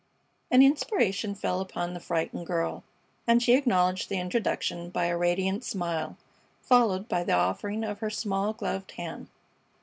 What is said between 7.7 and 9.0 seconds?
of her small gloved